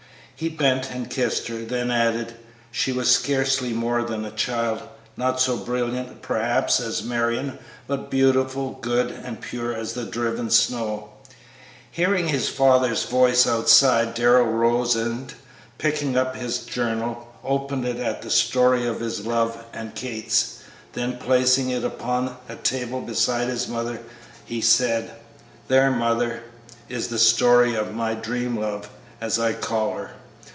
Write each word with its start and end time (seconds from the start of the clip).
He 0.35 0.49
bent 0.49 0.89
and 0.89 1.07
kissed 1.07 1.47
her, 1.49 1.57
then 1.59 1.91
added: 1.91 2.33
"She 2.71 2.91
was 2.91 3.11
scarcely 3.13 3.73
more 3.73 4.01
than 4.01 4.25
a 4.25 4.31
child; 4.31 4.81
not 5.15 5.39
so 5.39 5.55
brilliant, 5.55 6.23
perhaps, 6.23 6.79
as 6.79 7.03
Marion, 7.03 7.59
but 7.85 8.09
beautiful, 8.09 8.71
good, 8.81 9.11
and 9.11 9.39
pure 9.39 9.71
as 9.75 9.93
the 9.93 10.03
driven 10.05 10.49
snow." 10.49 11.09
Hearing 11.91 12.27
his 12.29 12.49
father's 12.49 13.03
voice 13.03 13.45
outside, 13.45 14.15
Darrell 14.15 14.47
rose 14.47 14.95
and, 14.95 15.31
picking 15.77 16.17
up 16.17 16.35
his 16.35 16.57
journal, 16.65 17.27
opened 17.43 17.85
it 17.85 17.97
at 17.99 18.23
the 18.23 18.31
story 18.31 18.87
of 18.87 18.99
his 18.99 19.27
love 19.27 19.63
and 19.73 19.93
Kate's. 19.93 20.57
Then 20.93 21.17
placing 21.19 21.69
it 21.69 21.83
open 21.83 21.99
upon 21.99 22.37
a 22.49 22.55
table 22.55 23.01
beside 23.01 23.47
his 23.47 23.67
mother, 23.67 23.99
he 24.43 24.59
said, 24.59 25.11
"There, 25.67 25.91
mother, 25.91 26.41
is 26.89 27.09
the 27.09 27.19
story 27.19 27.75
of 27.75 27.93
my 27.93 28.15
Dream 28.15 28.57
Love, 28.59 28.89
as 29.21 29.37
I 29.37 29.53
call 29.53 29.97
her. 29.97 30.11